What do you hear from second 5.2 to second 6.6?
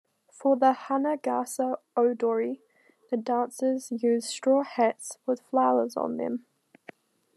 with flowers on them.